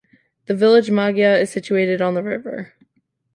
[0.47, 2.73] The village Maggia is situated on the river.